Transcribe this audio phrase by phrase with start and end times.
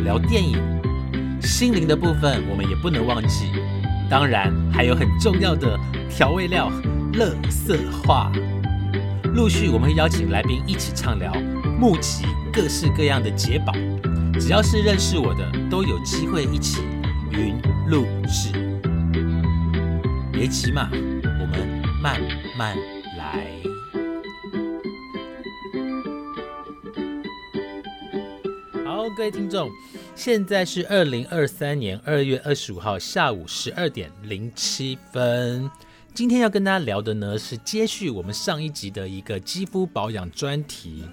[0.00, 0.58] 聊电影。
[1.40, 3.46] 心灵的部分我们也不能忘记，
[4.08, 6.70] 当然还有很重要的调味料——
[7.14, 8.30] 乐色话。
[9.34, 11.32] 陆续我们会邀请来宾一起畅聊，
[11.78, 13.72] 募集各式各样的解宝。
[14.40, 16.82] 只要是认识我的，都有机会一起
[17.30, 17.56] 云
[17.88, 18.50] 录制。
[20.32, 22.20] 别急嘛，我们慢
[22.56, 22.76] 慢
[29.10, 29.70] 各位听众，
[30.14, 35.68] 现在是二零二三年二月二十五号下午十二点零七分。
[36.14, 41.04] 今天要跟大家聊的呢，是接续我们上一集的一个肌肤保养专题。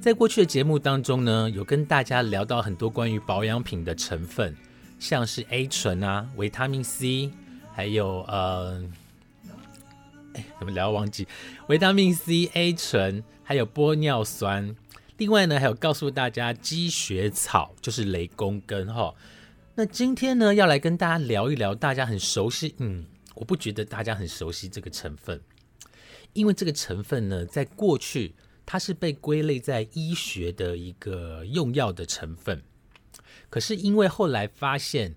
[0.00, 4.56] 在过去的节目当中呢，有跟大家聊到很多关于保养品的成分，
[4.98, 7.30] 像是 A 醇啊、维他命 C，
[7.74, 8.82] 还有呃，
[10.58, 11.28] 怎么聊忘记？
[11.66, 14.74] 维他命 C、A 醇，还有玻尿酸。
[15.18, 19.14] 另外呢，还有告诉大家积雪草就是雷公根哈。
[19.74, 25.40] 那今天呢，要来跟大家聊一聊大家很熟悉，嗯，我不觉得大家很熟悉这个成分，
[26.34, 32.62] 因为这个成分呢，在过去它是被归类在医学的一个用药的成分，
[33.50, 35.16] 可是因为后来发现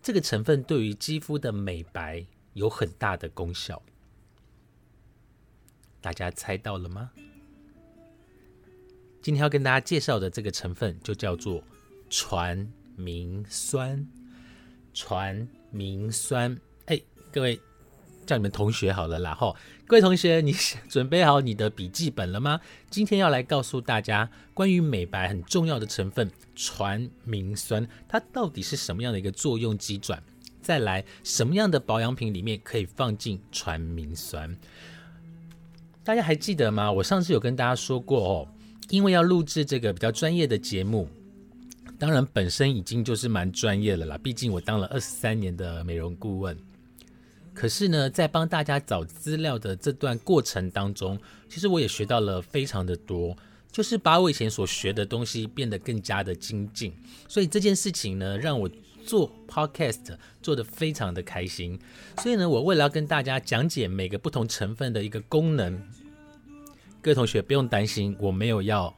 [0.00, 3.82] 这个成分对于肌肤的美白有很大的功效，
[6.00, 7.10] 大家猜到了吗？
[9.22, 11.62] 今天要跟大家介绍的这个成分就叫做
[12.10, 14.04] 传明酸。
[14.92, 17.00] 传明酸，哎，
[17.32, 17.58] 各位
[18.26, 19.54] 叫你们同学好了啦哈！
[19.86, 20.52] 各位同学，你
[20.88, 22.60] 准备好你的笔记本了吗？
[22.90, 30.22] 今天要来告诉大家关于美白很重要的成分传明酸，它到底是什么样的一个作用机转？
[30.60, 34.54] 再来，什么样的保养品里面可以放进传明酸？
[36.04, 36.92] 大家还记得吗？
[36.92, 38.48] 我上次有跟大家说过哦。
[38.88, 41.08] 因为要录制这个比较专业的节目，
[41.98, 44.18] 当然本身已经就是蛮专业了啦。
[44.18, 46.56] 毕竟我当了二十三年的美容顾问。
[47.54, 53.36] 可是呢，在帮大家找资料的这段过程当中，其实我也学到了非常的多，
[53.70, 56.92] 就是把我以前所学的东西变得更加的精进。
[57.28, 58.70] 所以这件事情呢，让我
[59.04, 61.78] 做 podcast 做得非常的开心。
[62.22, 65.78] 所以呢，我为了要跟大家讲解每个不同成分的一个功能。
[67.02, 68.96] 各位同学不用担心，我没有要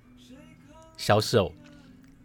[0.98, 1.50] 销售，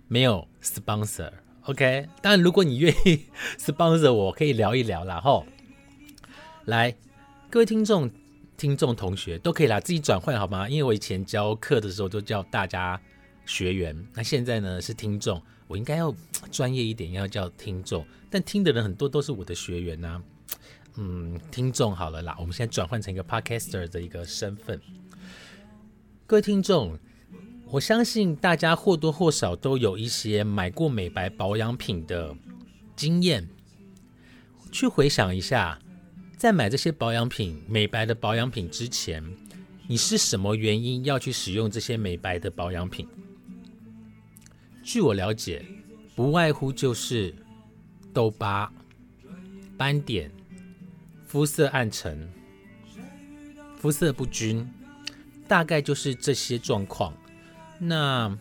[0.10, 2.06] 没有 sponsor，OK。
[2.22, 3.22] 当然，如果你愿意
[3.58, 5.46] sponsor，我可以聊一聊然后
[6.66, 6.94] 来，
[7.50, 8.12] 各位听众、
[8.58, 10.68] 听众同学都可以啦自己转换好吗？
[10.68, 13.00] 因为我以前教课的时候都叫大家
[13.46, 16.14] 学员，那现在呢是听众，我应该要
[16.52, 18.06] 专业一点，要叫听众。
[18.30, 20.22] 但听的人很多都是我的学员呐，
[20.98, 24.78] 嗯，听众好了啦，我们现在转换成一个 podcaster 的一个身份。
[26.30, 26.96] 各位听众，
[27.72, 32.38] 我相信大家或多或少都有一些买过美白保养品的
[32.96, 33.50] 经验。
[34.72, 35.80] 去回想一下，
[36.38, 39.24] 在买这些保养品、美白的保养品之前，
[39.88, 43.08] 你是什么原因要去使用这些美白的保养品？
[44.84, 45.66] 据我了解，
[46.16, 47.34] 不外乎就是
[48.14, 48.72] 痘疤、
[49.76, 50.30] 斑点、
[51.26, 52.32] 肤色暗沉、
[53.80, 54.72] 肤色不均。
[55.50, 57.12] 大概就是这些状况。
[57.80, 58.38] 那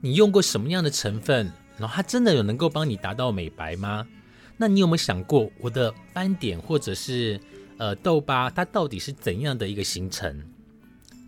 [0.00, 1.52] 你用过什么样的成分？
[1.78, 4.06] 然后它真的有能够帮你达到美白吗？
[4.56, 7.38] 那你有没有想过，我的斑点或者是
[7.76, 10.42] 呃痘疤，它到底是怎样的一个形成？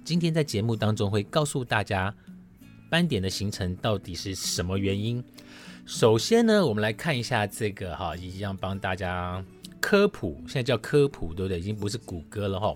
[0.04, 2.14] 今天在节目当中会告诉大家，
[2.88, 5.22] 斑点的形成到底是什么原因。
[5.86, 9.44] 首先呢，我们来看一下这个哈，一样帮大家
[9.80, 11.58] 科普，现在叫科普，对不对？
[11.58, 12.74] 已经不是谷歌了哈。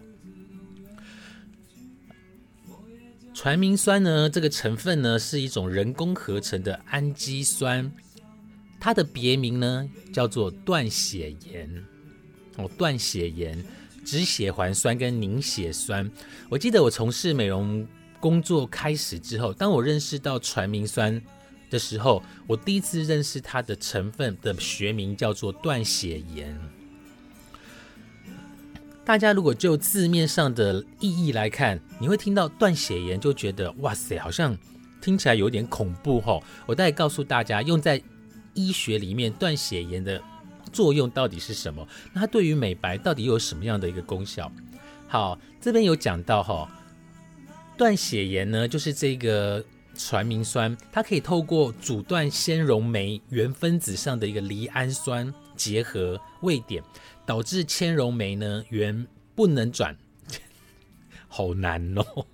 [3.39, 7.89] 传明酸呢，这个成分呢是一种人工合成的氨基酸，
[8.81, 11.85] 它的别名呢叫做断血盐。
[12.57, 13.65] 哦，断血盐、
[14.05, 16.11] 脂血环酸跟凝血酸。
[16.49, 17.87] 我记得我从事美容
[18.19, 21.23] 工作开始之后，当我认识到传明酸
[21.71, 26.59] 的时候，我第一次认识它的成分的学名叫做断血盐。
[29.09, 34.55] 大家如果就字面上的意义来看，你会听到断血盐就觉得哇塞，好像
[35.01, 36.45] 听起来有点恐怖吼。
[36.67, 37.99] 我大概告诉大家，用在
[38.53, 40.23] 医学里面断血盐的
[40.75, 41.89] 作用到底是什么？
[42.13, 44.53] 那它对于美白到底又有什么样的一个功效？
[45.07, 46.71] 好，这边有讲到哈，
[47.79, 49.65] 断血盐呢，就是这个
[49.97, 56.85] 传明酸，它可以透过阻断纤溶酶原分子上的一个离氨酸结合位点，
[57.29, 59.95] 导致纤溶酶呢原不能转，
[61.29, 62.25] 好难哦。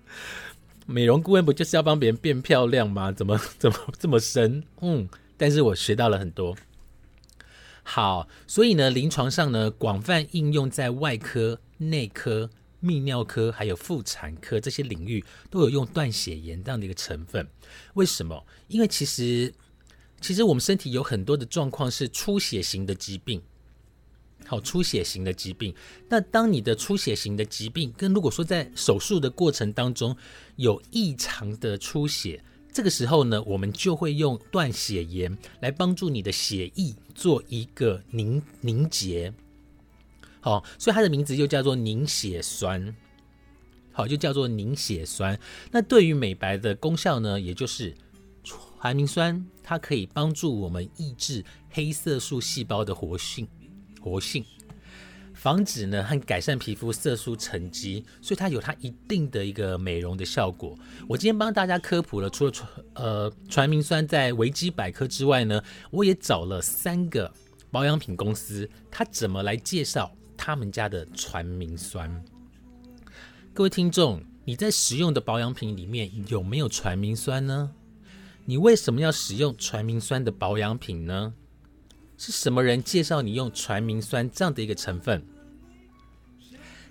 [0.84, 3.10] 美容顾问不就是要帮别人变漂亮吗？
[3.10, 4.62] 怎么 怎么这么深？
[4.82, 6.54] 嗯，但是我学到了很多。
[7.82, 12.50] 好，所以呢，临床上呢，广泛应用在外科、内科、
[12.82, 17.48] 泌尿科还有妇产科这些领域，都有用断血盐这样的一个成分。
[17.94, 18.44] 为什么？
[18.68, 19.54] 因为其实
[20.20, 23.40] 其实我们身体有很多的状况是出血型的疾病。
[24.46, 25.74] 好，出血型的疾病。
[26.08, 30.16] 那当你的出血型的疾病跟如果说在手术的过程当中
[30.56, 39.32] 有异常的出血，这个时候呢，我们就会用断血盐来帮助你的血液做一个凝凝结。
[40.40, 42.94] 好，所以它的名字又叫做凝血酸。
[43.90, 45.36] 好，就叫做凝血酸。
[45.72, 47.94] 那对于美白的功效呢，也就是
[48.44, 53.48] 传明酸，它可以帮助我们抑制黑色素细胞的活性。
[54.06, 54.44] 活性，
[55.34, 60.78] 防止呢和改善皮肤色素沉积，所以它有它一定的一个美容的效果。
[61.08, 65.60] 我今天帮大家科普了，除了传呃传明酸在维基百科之外呢，
[65.90, 67.32] 我也找了三个
[67.72, 72.24] 保养品公司，它怎么来介绍他们家的传明酸。
[73.52, 77.72] 各位听众，你在使用的保养品里面有没有传明酸呢？
[78.44, 81.34] 你为什么要使用传明酸的保养品呢？
[82.18, 85.22] 是什么人介绍你用传明酸这样的一个成分？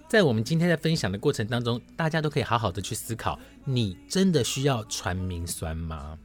[0.08, 6.18] 在我们今天在分享的过程当中，大家都可以好好的去思考：你真的需要传明酸吗？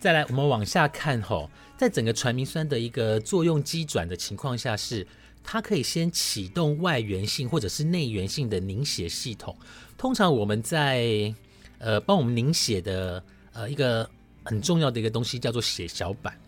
[0.00, 5.06] 再来，我们往下看吼，在整个传明酸的一个作用机转的情况下，是
[5.44, 9.54] 它可以先启动外源性或者是内源性的凝血系统。
[9.98, 11.34] 通常我们在
[11.78, 13.22] 呃帮我们凝血的
[13.52, 14.08] 呃一个
[14.44, 16.38] 很重要的一个东西叫做血小板。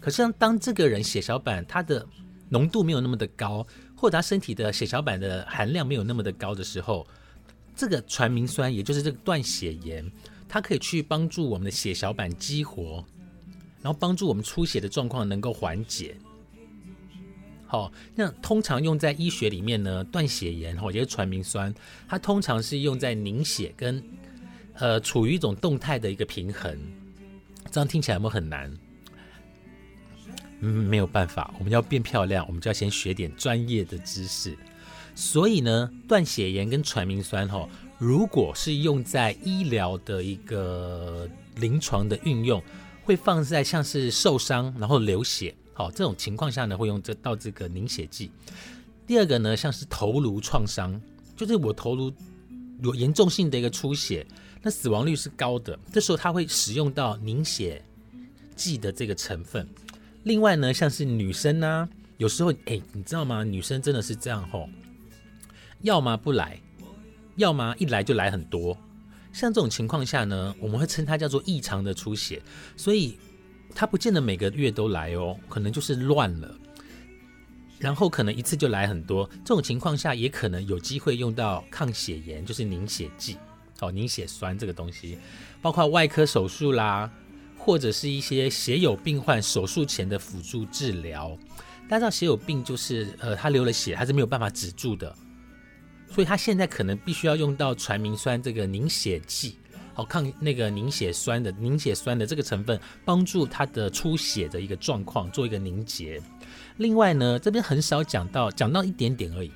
[0.00, 2.06] 可是，当这个人血小板它的
[2.48, 7.06] 浓度没有那么的高，或者他身体的血小板的含量没有那么的高的时候，
[7.76, 10.10] 这个传明酸，也就是这个断血盐，
[10.48, 13.04] 它可以去帮助我们的血小板激活，
[13.82, 16.16] 然后帮助我们出血的状况能够缓解。
[17.66, 21.72] 好，那通常用在医学里面呢，断血盐或者是传明酸，
[22.08, 24.02] 它通常是用在凝血跟
[24.74, 26.76] 呃处于一种动态的一个平衡。
[27.70, 28.76] 这样听起来有没有很难？
[30.60, 34.56] 嗯，没有办法，我们要变漂亮，我们就要先学点专业的知识。
[35.14, 37.68] 所以呢，断血盐跟传明酸哈，
[37.98, 42.62] 如果是用在医疗的一个临床的运用，
[43.02, 48.30] 会放在像是受伤然后流血，好这种情况下呢，会用这到这个凝血剂。
[49.06, 50.98] 第二个呢，像是头颅创伤，
[51.36, 52.12] 就是我头颅
[52.82, 54.26] 有严重性的一个出血，
[54.62, 57.84] 那死亡率是高的，这时候它会使用到凝血
[58.54, 59.68] 剂的这个成分。
[60.24, 61.88] 另外呢，像是女生呢，
[62.18, 63.42] 有时候哎，你知道吗？
[63.42, 64.68] 女生真的是这样吼，
[65.80, 66.60] 要么不来，
[67.36, 68.76] 要么一来就来很多。
[69.32, 72.42] 像这种情况下呢，我们会称它叫做异常的出血，
[72.76, 73.16] 所以
[73.74, 76.54] 它不见得每个月都来哦，可能就是乱了，
[77.78, 79.26] 然后可能一次就来很多。
[79.42, 83.38] 这种情况下，也可能有机会用到抗血盐，就是凝血剂，
[83.80, 85.16] 哦，凝血栓这个东西，
[85.62, 87.10] 包括外科手术啦。
[87.62, 91.36] 或者是一些血友病患手术前的辅助治疗，
[91.88, 95.14] 大家知道血友病就是呃他流了血还是没有办法止住的，
[96.10, 99.58] 所以他现在可能必须要用到传明酸这个凝血剂，
[99.92, 106.20] 好抗那个凝血酸的凝血酸的这个成分，帮助他的出血的一个状况做一个凝结。
[106.78, 109.52] 另外呢，这边很少讲到，讲到一点点而已。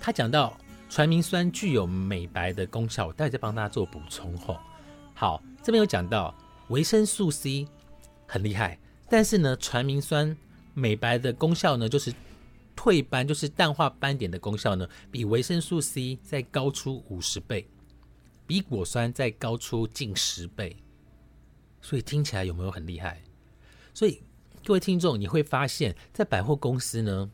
[0.00, 4.56] 他讲到传明酸具有美白的功效，我待会再帮大家做补充吼。
[5.12, 6.34] 好，这边有讲到。
[6.68, 7.68] 维生素 C
[8.26, 8.78] 很厉害，
[9.10, 10.34] 但是呢，传明酸
[10.72, 12.12] 美白的功效呢，就是
[12.74, 17.68] 退斑，就是淡化斑点的功效呢，比维生素 C 再高出五十倍，
[18.46, 20.76] 比果酸再高出近十倍。
[21.82, 23.22] 所以听起来有没有很厉害？
[23.92, 24.22] 所以
[24.64, 27.30] 各位听众，你会发现在百货公司呢，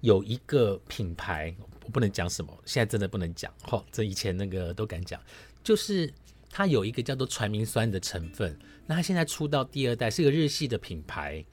[0.00, 3.54] 有一个品牌，我不能讲什么，现在真的不能讲。
[3.68, 5.22] 哦，这以前那个都敢讲，
[5.62, 6.12] 就是。
[6.50, 11.44] 它有一个叫做传明酸的成分，那它现在出到第二代，是个日系的品牌。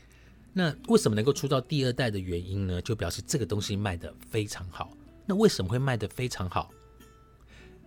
[0.51, 2.81] 那为什么能够出到第二代的原因呢？
[2.81, 4.91] 就表示这个东西卖的非常好。
[5.27, 6.71] 那为什么会卖的非常好？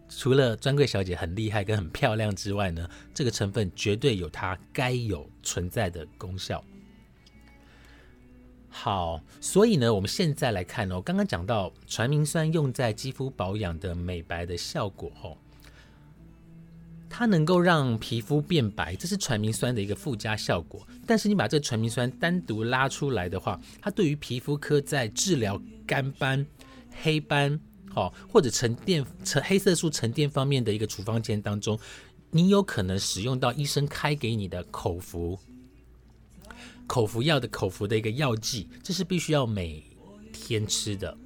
[0.08, 6.64] 除了专柜小姐很厉害跟很漂亮之外呢，这个成分绝对有它该有存在的功效。
[8.68, 15.36] 好，所以呢，我们现在来看哦，刚刚讲到传明酸用在肌肤保养的美白的效果哦，
[17.10, 20.86] 它能够让皮肤变白，这是传明酸的一个附加效果。
[21.04, 26.46] 但是你把这传明酸单独拉出来的话，它对于皮肤科在治疗干斑、
[27.02, 27.60] 黑斑，
[27.92, 31.78] 好或者沉淀、沉黑色素沉淀方面的一个处方间当中，
[32.30, 35.38] 你有可能使用到医生开给你的口服。
[36.86, 39.84] 口服药的口服的一个药剂，这是必须要每
[40.32, 41.16] 天吃的。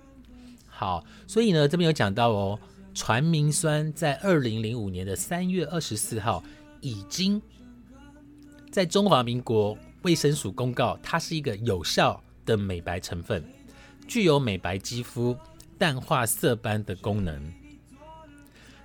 [0.66, 2.58] 好，所以呢，这边有讲到哦，
[2.94, 6.42] 传明酸在二零零五年的三月二十四号，
[6.80, 7.42] 已经
[8.70, 13.44] 在中华民国卫生署公告，它是一个有效的美白成分，
[14.06, 15.36] 具有美白肌肤、
[15.76, 17.52] 淡化色斑的功能。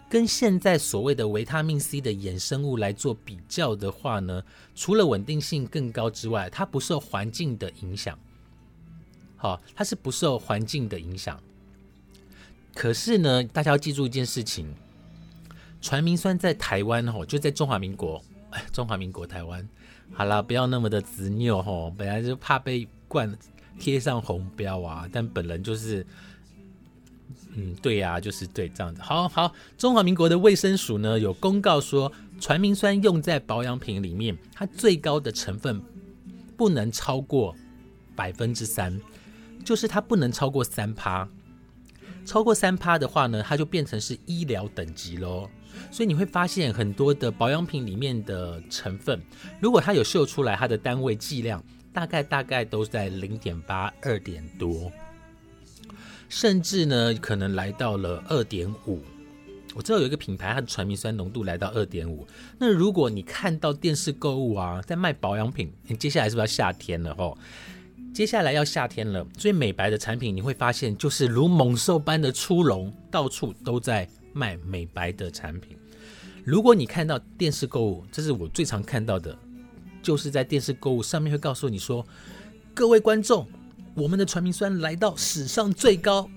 [0.09, 8.17] 跟现在所谓的维他命 C 的衍生物来做比较的话呢，除了稳定性更高之外，它不受环境的影响。
[9.37, 11.39] 好，它是不受环境的影响。
[12.79, 14.73] 可是呢，大家要记住一件事情：
[15.81, 18.23] 传明酸在台湾吼，就在中华民国，
[18.71, 19.67] 中华民国台湾。
[20.13, 23.37] 好了，不要那么的执拗吼，本来就怕被冠
[23.77, 26.07] 贴上红标啊，但本人就是。
[27.55, 29.01] 嗯，对呀，就是对这样子。
[29.01, 32.09] 好好，中华民国的卫生署呢有公告说，
[32.39, 35.81] 传明酸用在保养品里面，它最高的成分
[36.55, 37.53] 不能超过
[38.15, 38.97] 百分之三，
[39.65, 41.27] 就是它不能超过三趴。
[42.29, 45.49] 超过三趴的话呢，它就变成是医疗等级喽。
[45.89, 49.19] 所以你会发现很多的保养品里面的成分，
[49.59, 54.91] 如果它有秀出来它的单位剂量，大概大概都在零点八、二点多。
[56.27, 59.01] 甚至呢，可能来到了二点五。
[59.73, 62.27] 我知道有一个品牌，它的传明酸浓度来到二点五。
[62.59, 67.15] 那如果你看到电视购物啊，在卖保养品，你接下来是不是要夏天了？
[67.15, 67.35] 吼，
[68.13, 75.77] 接下来要夏天了，所以美白的产品你会发现，就是如猛兽般的出笼，到处都在卖美白的产品。
[76.43, 79.37] 如果你看到电视购物，这是我最常看到的，
[80.01, 82.05] 就是在电视购物上面会告诉你说，
[82.73, 83.47] 各位观众。
[83.95, 86.29] 我们的传明酸来到史上最高，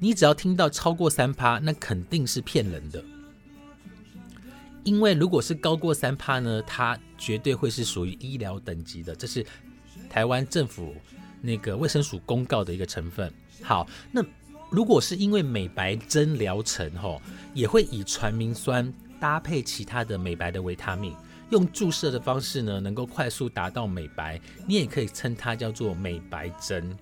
[0.00, 3.02] 你只要听到超过三趴，那肯定是骗人的。
[4.84, 9.46] 因为如果是高过三趴呢，它绝对会是属于医疗等级的，这是
[10.10, 10.94] 台湾政府
[11.40, 13.32] 那个卫生署公告的一个成分。
[13.62, 14.22] 好，那
[14.68, 17.22] 如果是因为美白针疗程吼，
[17.54, 21.16] 也会以传明酸搭配其他的美白的维他命。
[21.50, 26.96] 用注射的方式呢，能够快速达到美白，你也可以称它叫做美白针。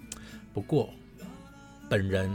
[0.55, 0.89] 不过，
[1.87, 2.31] 本人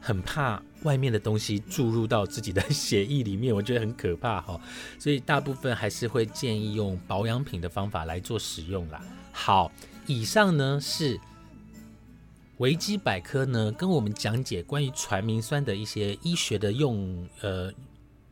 [0.00, 4.60] 很怕外面的东西注入到自己的血液里面，我觉得很可怕哈。
[4.98, 9.00] 所以大部分还是会建议用保养品的方法来做使用啦。
[9.32, 9.70] 好，
[10.06, 11.20] 以上呢是
[12.58, 17.72] 维基百科呢跟我们讲解关于传明酸的一些医学的用呃。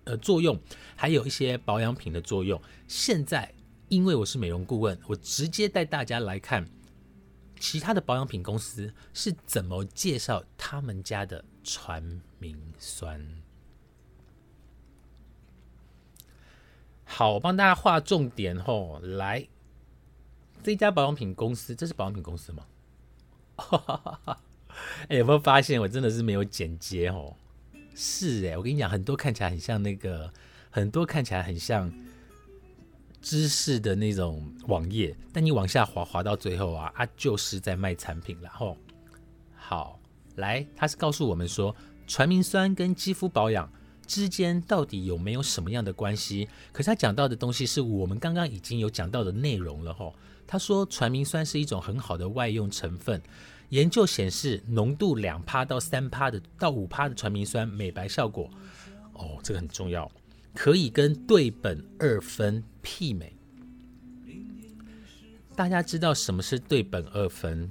[0.05, 0.59] 呃，作用
[0.97, 2.59] 还有一些保养品的作用。
[2.87, 3.53] 现在，
[3.91, 6.67] 因为我是美容顾问，我直接带大家来看
[7.61, 13.23] 其他的保养品公司是怎么介绍他们家的传明酸。
[17.05, 19.47] 好，我帮大家画重点吼，来，
[20.63, 22.65] 这家保养品公司，这是保养品公司吗？
[25.09, 27.35] 哎，有没有发现我真的是没有剪接哦？
[27.95, 30.33] 是哎，我跟你讲，很多看起来很像那个，
[30.71, 31.93] 很多看起来很像
[33.21, 38.39] 知识的那种网页，但你往下滑，滑到最后啊，啊，就是在卖产品。
[38.41, 38.77] 然后，
[39.57, 39.99] 好，
[40.37, 41.75] 来，他是告诉我们说，
[42.07, 43.69] 传明酸跟肌肤保养
[44.09, 46.49] 之间到底有没有什么样的关系？
[46.73, 50.13] 可是他讲到的东西是我们刚刚已经有讲到的内容了吼。
[50.47, 53.23] 他说，传明酸是一种很好的外用成分。
[53.69, 58.51] 研究显示，浓度两趴到三趴的到五趴的传明酸美白效果，
[59.13, 60.11] 哦，这个很重要，
[60.55, 63.37] 可以跟对苯二酚媲美。
[65.55, 67.71] 大家知道什么是对苯二酚？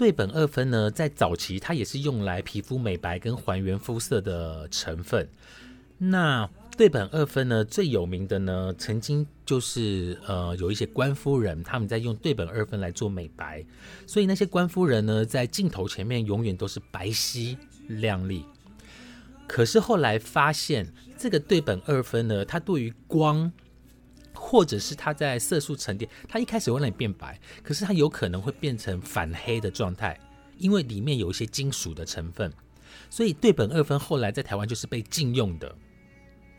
[0.00, 5.28] 对苯二酚呢，在早期它也是用来皮肤美白跟还原肤色的成分。
[5.98, 13.62] 那对苯二酚呢，最有名的呢，曾经就是呃，有一些官夫人他们在用对苯二酚来做美白，
[14.06, 17.54] 所以那些官夫人呢，在镜头前面永远都是白皙
[17.86, 18.46] 亮丽。
[19.46, 23.52] 可是后来发现，这个对苯二酚呢，它对于光，
[24.50, 30.18] 或者是它在色素沉淀，它一开始会让你变白，可是它有可能会变成反黑的状态，
[30.58, 32.52] 因为里面有一些金属的成分。
[33.08, 35.72] 所以对苯二酚后来在台湾就是被禁用的，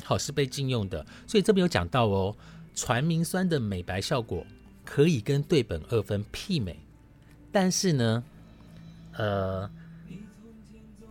[0.05, 1.05] 好是被禁用的。
[1.27, 2.33] 所以这边有讲到哦，
[2.73, 4.47] 传明酸的美白效果
[4.85, 6.79] 可以跟对苯二酚媲美，
[7.51, 8.23] 但是呢，
[9.17, 9.69] 呃，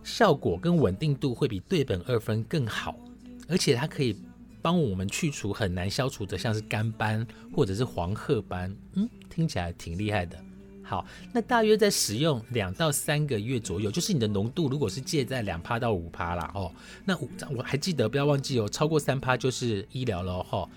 [0.03, 2.95] 效果跟稳定度会比对苯二酚更好，
[3.47, 4.17] 而且它可以
[4.61, 8.75] 帮我们去除很难消除的，像是干斑或者是黄褐斑。
[8.93, 10.37] 嗯，听起来挺厉害的。
[10.83, 16.69] 好，那大约在使用两到三个月左右，就是你的浓度如果是介在两趴到五趴啦，哦，
[17.05, 17.17] 那
[17.55, 20.67] 我还记得不要忘记哦，超过三趴就是医疗了哈。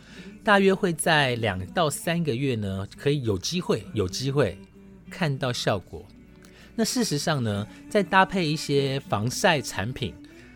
[0.44, 4.56] 大约会在两到三个月呢，可以有机会有机会
[5.10, 6.06] 看到效果。
[6.76, 10.14] 那事实上呢，再搭配一些防晒产品，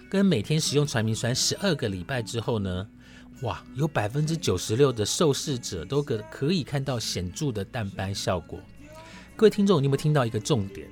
[0.09, 2.89] 跟每天使用传明酸十二个礼拜之后呢，
[3.43, 8.59] 哇，有百分之九十六的受试者都可可以看到显著的淡斑效果。
[9.37, 10.89] 各位听众，你有没有听到一个重点？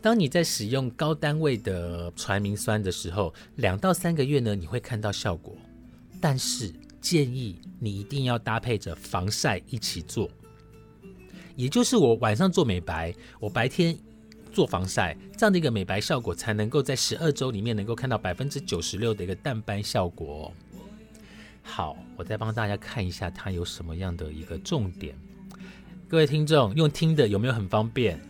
[0.00, 5.56] 当你在使用高单位的传明酸的时候，两到三个月呢，你会看到效果。
[6.20, 10.30] 但是建议你一定要搭配着防晒一起做，
[11.56, 13.98] 也就是我晚上做美白，我白天
[14.52, 20.52] 做防晒，这样的一个美白效果才能够在十二周里面能够看到百分之九十六的一个淡斑效果。
[21.62, 25.14] 好，我再帮大家看一下它有什么样的一个重点。
[26.08, 28.20] 各位听众，用听的有没有很方便？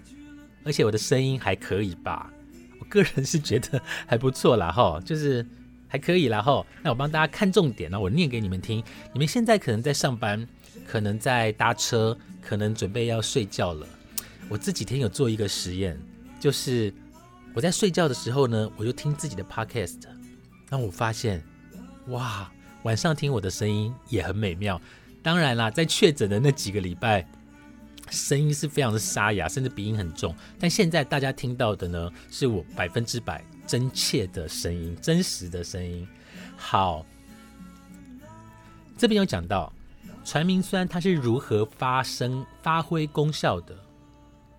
[0.65, 2.33] 而且我的声音还可以吧？
[2.79, 5.45] 我个人是觉得还不错啦，哈，就是
[5.89, 6.65] 还可以啦，哈。
[6.83, 8.85] 那我帮大家看重点呢，我念给你们听。
[9.13, 10.47] 你们现在可能在上班，
[10.87, 13.85] 可能在搭车，可能准备要睡觉了。
[14.49, 15.99] 我这几天有做一个实验，
[16.43, 16.93] 就是
[17.55, 20.03] 我在睡觉的时候呢，我就听自己的 podcast，
[20.69, 21.41] 然后我发现，
[22.09, 22.51] 哇，
[22.83, 24.81] 晚上听我的声音也很美妙。
[25.23, 27.25] 当然啦，在确诊的那几个礼拜。
[28.11, 30.35] 声音是非常的沙哑，甚至鼻音很重。
[30.59, 36.07] 但现在大家听到的呢，是我百分之百真切的声音，真实的声音。
[36.57, 37.07] 好，
[38.99, 39.73] 这边有讲到
[40.25, 43.75] 传明酸它是如何发生、发挥功效的。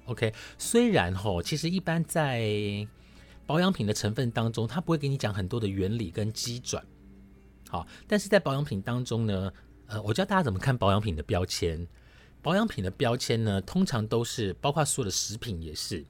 [0.06, 2.88] OK，虽然吼，其实一般在
[3.46, 6.86] 保养品的成分当中，它不会给你讲很多的原理跟机转。
[7.70, 9.52] 好，但是在保养品当中呢，
[9.88, 11.88] 呃，我教大家怎么看保养品的标签。
[12.42, 16.04] 保养品的标签呢，通常都是包括所有的食品也是，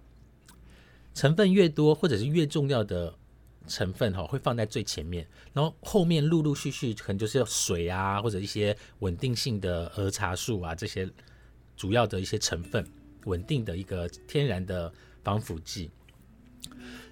[1.14, 3.14] 成分越多或者是越重要的
[3.68, 11.08] 成分哈，会放在最前面，然后后面陆陆续续可能就是要水啊，或者一些稳定性的儿茶素啊这些
[11.78, 12.84] 主要的一些成分，
[13.26, 14.92] 稳定的一个天然的
[15.24, 15.90] 防腐剂。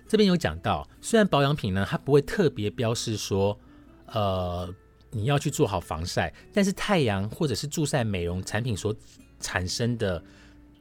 [0.08, 3.60] 这边有讲到，虽然保养品呢，它不会特别标示说，
[4.08, 4.74] 呃。
[5.14, 8.96] 你要去做好防晒，但是太阳或者是助晒美容产品所
[9.42, 10.24] 产生的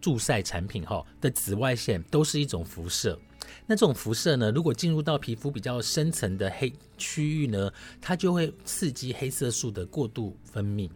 [0.00, 3.18] 助晒产品哈的紫外线都是一种辐射。
[3.66, 10.88] 那这种辐射呢，如果进入到皮肤比较深层的黑区域呢，它就会刺激黑色素的过度分泌，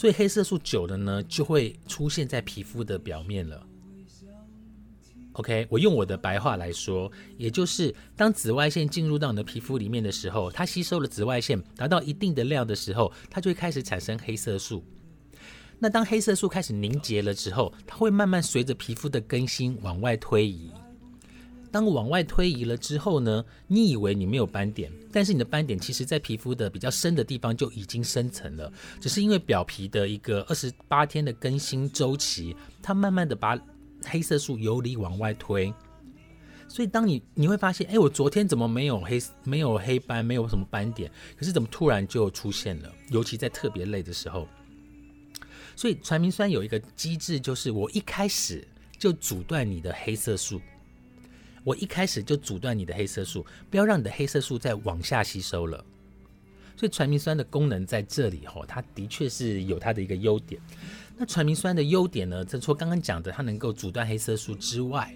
[0.00, 3.66] 所以黑色素久了呢，就会出现在皮肤的表面了。
[5.32, 14.82] OK，我用我的白话来说，也就是当紫外线进入到你的皮肤里面的时候，它吸收了紫外线达到一定的量的时候，它就会开始产生黑色素。
[15.78, 20.70] 那当黑色素开始凝结了之后，它会慢慢随着皮肤的更新往外推移。
[21.72, 33.58] 当往外推移了之后呢，你以为你没有斑点，但是你的斑点其实在皮肤的比较深的地方就已经生成了，只是因为表皮的一个二十八天的更新周期，它慢慢的把。
[34.06, 35.70] 黑色素由里往外推，
[36.66, 42.90] 所以当你你会发现，哎，我昨天怎么没有黑没有黑斑，没有什么斑点，可是怎么突然就出现了？
[43.10, 44.48] 尤其在特别累的时候。
[45.76, 48.66] 所以传明酸有一个机制，就是我一开始
[48.98, 50.58] 就阻断你的黑色素，
[51.64, 55.84] 我一开始就阻断你的黑色素，不要让你的黑色素再往下吸收了。
[56.76, 60.60] 所以传明酸的功能在这里吼，它的确是有它的一个优点。
[61.16, 62.42] 那传明酸的优点呢？
[62.44, 65.14] 除了刚刚讲的，它能够阻断黑色素之外，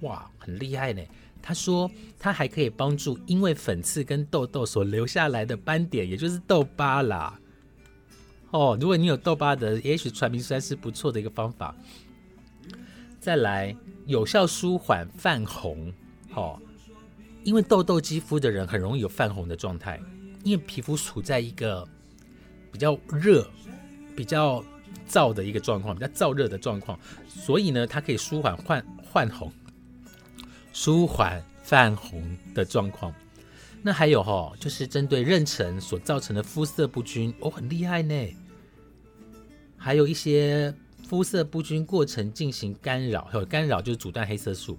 [0.00, 1.00] 哇，很厉害呢。
[1.40, 7.38] 他说，它还可以帮助因为粉刺跟痘痘所留下来的斑点，也就是痘疤啦。
[8.50, 11.76] 哦，如果你有痘疤的，也许传明酸是不错的一个方法。
[13.20, 15.92] 再来，有效舒缓泛红。
[16.34, 16.60] 哦，
[17.42, 20.00] 因为痘痘肌肤的人很容易有泛红的状态，
[20.42, 21.86] 因为皮肤处在一个
[22.72, 23.48] 比较热。
[24.16, 24.64] 比较
[25.08, 26.96] 燥的一个状况，比较燥热的状况，
[27.28, 29.52] 所以呢，它可以舒缓泛泛红、
[30.72, 32.22] 舒缓泛红
[32.54, 33.12] 的状况。
[33.82, 38.14] 那还有哈，就是针对妊娠所造成的肤色不均，哦，很厉害呢。
[39.76, 40.72] 还有一些
[41.06, 44.76] 肤色不均过程进行干扰，还有干扰就是阻断黑色素。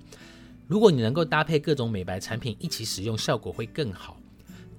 [0.67, 4.17] 如果你能够搭配各种美白产品一起使用，效果会更好。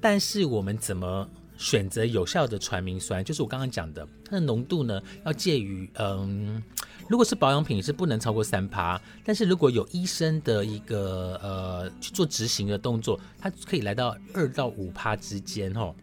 [0.00, 3.24] 但是我们怎么选择有效的传明酸？
[3.24, 6.62] 就是我刚刚讲的，它的浓度呢要介于嗯，
[7.09, 15.94] 如果是保养品是不能超过三趴，但是如果有医生的一个呃去做执行的动作，它可以来到二到五趴之间哦，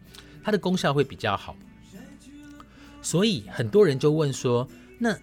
[0.42, 1.54] 它的功效会比较好。
[3.00, 4.66] 所以很多人就问说，
[4.98, 5.16] 那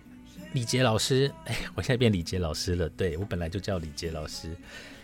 [0.54, 2.90] 李杰老师， 哎，我现在变李杰老师了。
[2.90, 4.56] 对我本来就叫李杰老师。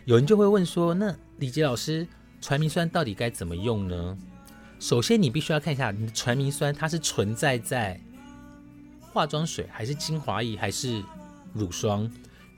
[0.05, 2.07] 有人就会问说，那李杰老师，
[2.41, 4.17] 传明酸到底该怎么用呢？
[4.79, 7.99] 首先，你必须要看一下你的传明酸，它是存在在
[9.11, 11.03] 化妆水，还是精华液，还是
[11.53, 12.09] 乳霜。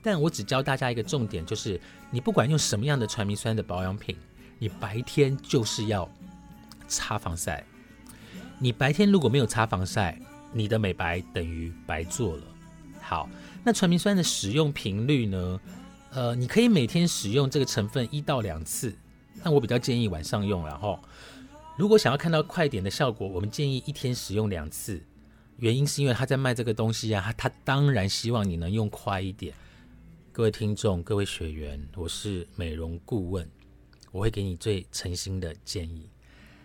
[0.02, 4.16] 但我只教大家一个重点，就是你不管用什么样的传明酸的保养品，
[4.58, 6.10] 你白天就是要
[6.88, 7.64] 擦防晒。
[8.58, 10.20] 你白天如果没有擦防晒，
[10.52, 12.42] 你的美白等于白做了。
[13.10, 13.28] 好，
[13.64, 15.60] 那传明酸的使用频率呢？
[16.12, 18.94] 呃，你可以每天使用这个成分一到两次，
[19.42, 20.64] 但我比较建议晚上用。
[20.64, 20.96] 然后，
[21.76, 25.02] 如果想要看到快点的效果，我们建议一天使用两次。
[25.56, 29.52] 原因是因为他在卖这个东西啊，他当然希望你能用快一点。
[30.30, 33.44] 各位听众，各位学员，我是美容顾问，
[34.12, 36.08] 我会给你最诚心的建议。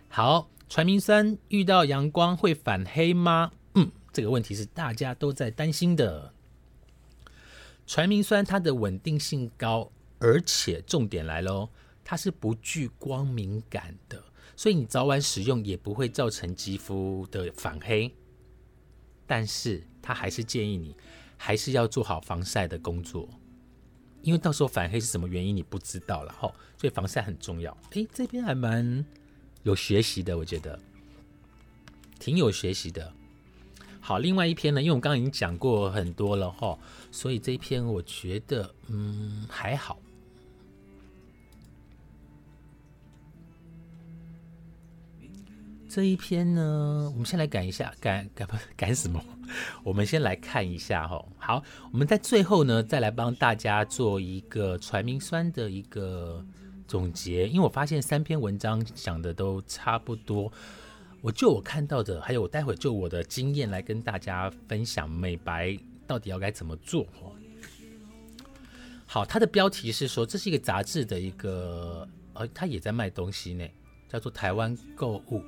[0.06, 0.48] 好。
[0.68, 3.52] 传明酸遇到阳光会反黑吗？
[3.76, 6.32] 嗯，这个问题是大家都在担心的。
[7.86, 11.68] 传明酸它的稳定性高，而且重点来喽，
[12.04, 14.22] 它是不具光敏感的，
[14.56, 18.12] 所以你早晚使用也不会造成肌肤的反黑。
[19.26, 20.96] 但是它还是建议你
[21.36, 23.28] 还是要做好防晒的工作，
[24.22, 27.76] 因为到时候反黑是什么原因你不知道了哈，所以防晒很重要。
[27.92, 29.04] 诶，这边还蛮。
[29.62, 30.78] 有学习的，我觉得
[32.20, 33.12] 挺有学习的。
[34.00, 36.78] 好，另外一篇呢，因为我刚刚已经讲过很多了哈，
[37.16, 39.98] 所以这一篇我觉得嗯还好。
[45.88, 49.18] 这一篇呢，我们先来赶一下，赶赶不赶什么？
[49.82, 51.24] 我们先来看一下哈。
[51.38, 56.44] 好，我们在最后呢，再来帮大家做一个传明酸的一个。
[56.88, 60.52] 总结，因为我发现三篇文章讲的都差不多，
[61.20, 65.76] 我就我看到的，还有我待会就我的经验来跟大家分享美白
[66.06, 67.06] 到底要该怎么做
[69.06, 73.66] 好，它的标题是说这是一个杂志的一个，呃，它也在卖东西呢，
[74.08, 75.42] 叫做台湾购物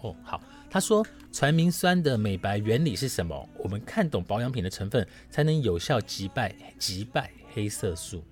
[0.00, 0.14] 哦。
[0.22, 3.48] 好，他说传明酸的美白原理是什么？
[3.56, 8.22] 我们看懂保养品的成分，才能有效击败击败黑色素。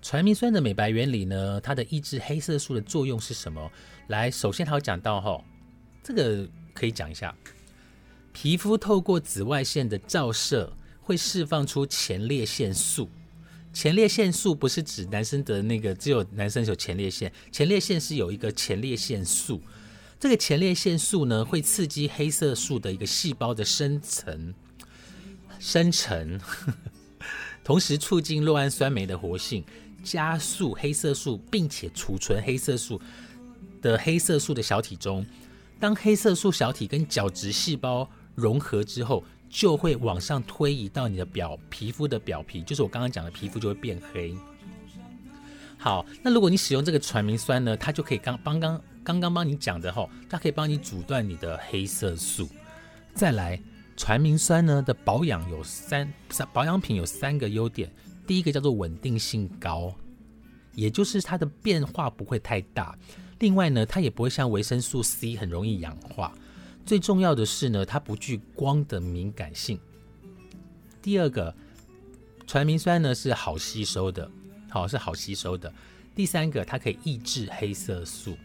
[0.00, 1.60] 传明酸的美白原理呢？
[1.60, 3.70] 它的抑制黑色素的作用是什么？
[4.08, 5.42] 来，首先它有讲到哈，
[6.04, 7.34] 这个可以讲一下。
[8.32, 13.08] 皮肤透过紫外线的照射，会释放出前列腺素。
[13.72, 17.32] 前列腺素不是指男生的那个，只有男生有前列腺。
[17.50, 19.60] 前列腺是有一个前列腺素，
[20.20, 24.54] 这个前列腺素呢，会刺激黑色素的一个细胞的生成，
[25.58, 26.38] 生成，
[27.64, 29.64] 同时促进酪氨酸酶的活性。
[30.04, 33.00] 加速黑色素，并且储存黑色素
[33.80, 35.24] 的黑色素的小体中，
[35.78, 44.34] 当黑色素小体跟角质细胞融合之后，就会往上推移到你的表皮肤的表皮，就是我刚刚讲的皮肤就会变黑。
[45.76, 52.48] 好，那如果你使用这个传明酸呢，它就可以刚帮刚刚刚帮你讲的吼，它可以帮你阻断你的黑色素。
[53.14, 53.60] 再来，
[53.96, 57.92] 传明酸呢的保养有三三保养品有三个优点。
[58.26, 59.94] 第一个叫做稳定性高，
[60.74, 62.96] 也就是它的变化不会太大。
[63.38, 66.32] 另外呢，它也不会像维生素 C 很容易氧化。
[66.86, 69.78] 最重要的是呢，它不具光的敏感性。
[71.00, 71.54] 第二个，
[72.46, 74.30] 传明酸呢是好吸收的，
[74.68, 75.72] 好是好吸收的。
[76.14, 78.36] 第三个，它可以抑制黑色素。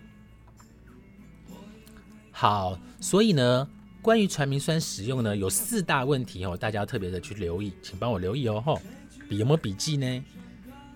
[2.32, 3.70] 好，所以呢，
[4.02, 8.82] 关于传明酸使用呢，有四大问题哦，大家要特别的去留意，请帮我留意哦，吼。
[9.28, 10.26] 笔有没有笔记呢？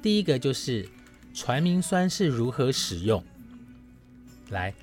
[0.01, 0.89] 第一个就是
[1.33, 3.23] 传明酸是如何使用。
[4.53, 4.73] 来，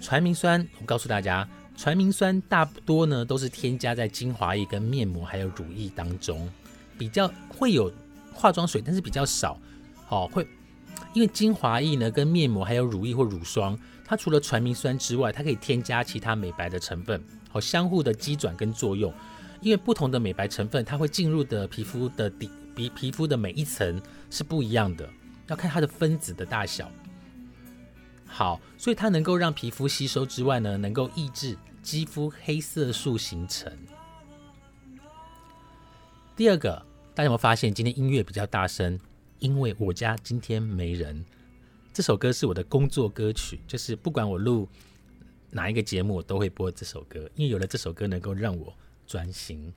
[0.00, 6.48] 传明酸，我告诉大家，传明酸大多呢都是添加在精华液、跟面膜还有乳液当中，
[6.96, 7.92] 比较会有
[8.32, 9.60] 化妆水，但是比较少。
[10.06, 10.46] 好，会
[11.12, 19.12] 因为精华液呢跟面膜还有乳液或乳霜，它除了传明酸之外，它可以添加其他美白的成分，好相互的机转跟作用。
[19.60, 22.50] 因为不同的美白成分，它会进入的皮肤的底。
[22.76, 25.08] 皮皮肤的每一层是不一样的，
[25.46, 26.90] 要看它的分子的大小。
[28.36, 33.72] 好，所以它能够让皮肤吸收之外呢，能够抑制肌肤黑色素形成。
[36.36, 39.00] 第二个，大家有没有发现今天音乐比较大声？
[39.38, 41.24] 因为我家今天没人。
[41.94, 44.68] 这首歌是我的工作歌曲，就是不管我录
[45.48, 48.70] 哪一个节目，我都会播这首歌，因为有了这首歌能够让我
[49.06, 49.72] 专心。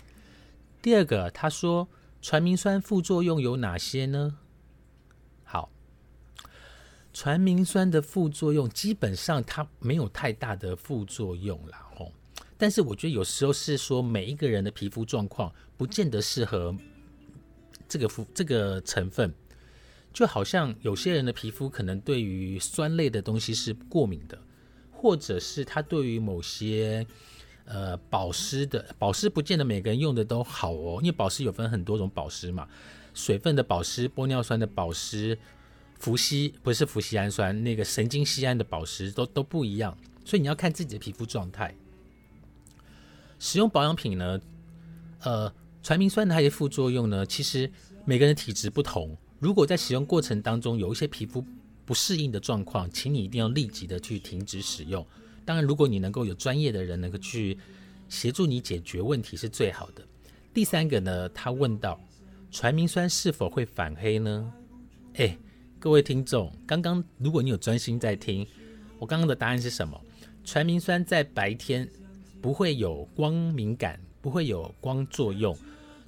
[0.81, 1.87] 第二个，他说
[2.21, 4.37] 传明酸副作用有哪些呢？
[7.19, 12.13] 传明酸的副作用基本上它没有太大的副作用啦，吼。
[12.57, 16.73] 但是我觉得有时候是说每一个人的皮肤状况不见得适合
[17.89, 19.33] 这个肤这个成分，
[20.13, 24.39] 就好像有些人的皮肤可能对于酸类的东西是过敏的，
[24.89, 27.05] 或者是他对于某些
[27.65, 32.65] 呃保湿的保湿不见得每个人用的都好哦，因为保湿有分很多种保湿嘛，
[33.13, 35.37] 水分的保湿、玻尿酸的保湿、
[35.99, 41.75] 氟硒不是氟硒氨酸那个神经酰胺的保湿都都不一样，所以你要看自己的皮肤状态。
[43.37, 44.39] 使用保养品呢，
[45.21, 47.69] 呃，传明酸的那些副作用呢，其实
[48.05, 49.15] 每个人体质不同。
[49.39, 51.45] 如果在使用过程当中有一些皮肤
[51.85, 55.05] 不适应的状况，请你一定要立即的去停止使用。
[55.45, 57.57] 当然，如果你能够有专业的人能够去
[58.09, 60.05] 协助你解决问题，是最好的。
[60.53, 61.99] 第三个呢，他问到
[62.51, 64.53] 传明酸是否会反黑呢？
[65.15, 65.37] 哎，
[65.79, 68.45] 各位听众，刚刚如果你有专心在听，
[68.97, 69.99] 我刚刚的答案是什么？
[70.43, 71.89] 传明酸在白天。
[72.41, 75.53] 不会有光敏感，不会有光作用，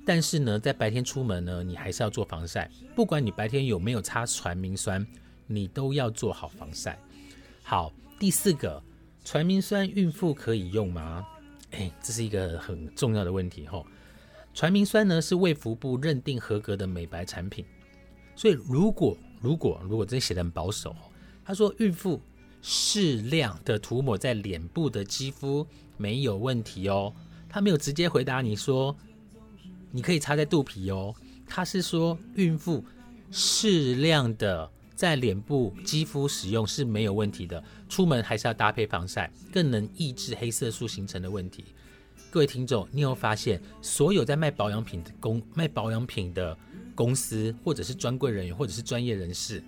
[0.05, 2.71] 但是呢，在白天出门呢，你还是要做防晒。
[2.95, 5.05] 不管你白天有没有擦传明酸，
[5.45, 6.97] 你都要做好防晒。
[7.63, 8.81] 好，第四个，
[9.25, 11.27] 传明酸孕妇可以用吗？
[11.71, 13.85] 哎，这是一个很重要的问题吼。
[14.53, 17.65] 传明酸呢是卫福部认定合格的美白产品，
[18.37, 20.95] 所以如果如果如果真写的很保守，
[21.43, 22.21] 他说孕妇。
[22.63, 25.65] 适量的涂抹在脸部的肌肤
[25.97, 27.11] 没有问题哦，
[27.49, 28.95] 他没有直接回答你说
[29.89, 31.11] 你可以擦在肚皮哦，
[31.47, 32.85] 他是说孕妇
[33.31, 41.65] 适量的在脸部肌肤使用是没有问题的，出门还是要搭配防晒，更能抑制黑色素形成的问题。
[42.29, 46.55] 各位听众，你有发现所有在卖保养品的公卖保养品的
[47.01, 49.63] 公司，或者是专柜人员，或者是专业人士？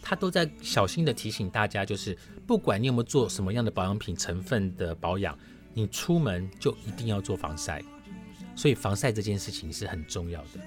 [0.00, 5.36] 他都在小心的提醒大家，就是不管你有没有做什么样的保养品成分的保养，
[5.72, 7.82] 你出门就一定要做防晒。
[8.54, 10.60] 所以防晒这件事情是很重要的。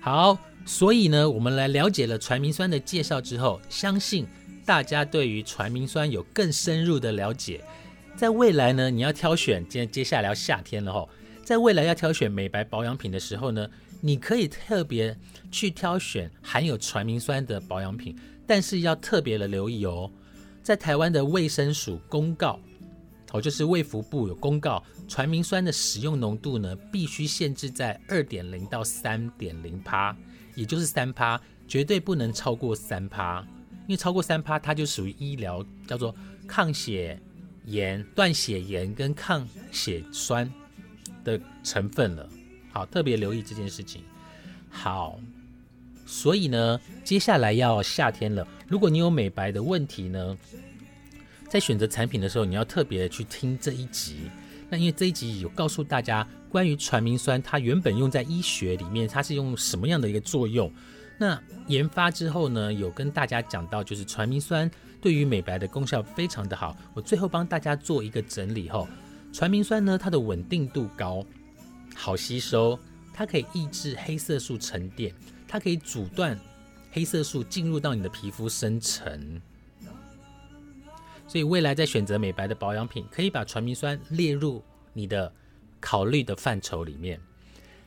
[0.00, 4.26] 好，所以呢，我们来了解了传明酸的介绍之后，相信
[4.64, 7.60] 大家对于传明酸有更深入的了解。
[8.16, 11.06] 在未来呢，你要挑选，接接下来要夏天了哈，
[11.44, 13.68] 在未来要挑选美白保养品的时候呢，
[14.00, 15.16] 你可以特别
[15.50, 18.16] 去挑选含有传明酸的保养品。
[18.48, 20.08] 但是要特别的留意哦，
[20.62, 22.60] 在台湾的卫生署公告，
[23.32, 30.16] 哦，就是卫福部有公告，传明酸的使用浓度呢，必须限制在二点零到三点零帕，
[30.54, 33.44] 也就是三帕，绝对不能超过三帕，
[33.88, 36.14] 因为超过三帕，它就属于医疗叫做
[36.46, 37.20] 抗血
[37.64, 40.48] 盐、断血盐跟抗血栓
[41.24, 42.30] 的成分了。
[42.76, 44.02] 好，特别留意这件事情。
[44.68, 45.18] 好。
[46.08, 48.46] 所以呢，接下来要夏天了。
[48.68, 50.38] 如果你有美白的问题呢，
[51.48, 54.30] 在选择产品的时候，你要特别去听这一集。
[54.68, 60.70] 那因为这一集有告诉大家关于传明酸，它原本用在医学里面，它是用什么样的一个作用？
[61.18, 66.76] 那研发之后呢，有跟大家讲到，就是传明酸对于美白的功效非常的好。
[66.94, 68.86] 我最后帮大家做一个整理后，
[69.32, 71.26] 传明酸呢，它的稳定度高，
[71.96, 72.78] 好吸收，
[73.12, 75.12] 它可以抑制黑色素沉淀。
[75.48, 76.38] 它可以阻断
[76.90, 79.40] 黑色素进入到你的皮肤生成，
[81.28, 85.32] 所以未来在选择美白的保养品，可以把传明酸列入你的
[85.78, 87.20] 考虑的范畴里面。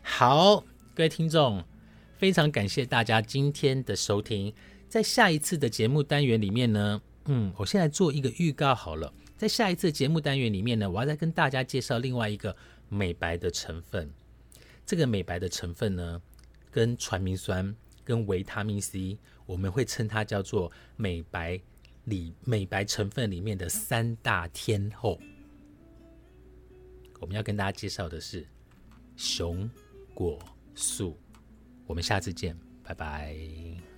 [0.02, 0.64] 好，
[0.96, 1.62] 各位听众，
[2.18, 4.54] 非常感谢大家今天的收听。
[4.88, 12.56] 在下一次的节目单元里面呢，嗯，我现在做一个预告好了，在下一次节目单元里面呢，我要再跟大家介绍另外一个
[12.90, 14.12] 美白的成分。
[14.86, 16.22] 这个美白的成分呢？
[16.72, 21.60] 跟传明酸、跟维他命 C，我们会称它叫做美白
[22.06, 25.20] 里美白成分里面的三大天后。
[27.20, 28.48] 我们要跟大家介绍的是
[29.16, 29.70] 熊
[30.14, 30.40] 果
[30.76, 31.18] 素。
[31.88, 33.89] 我们下次见，拜拜。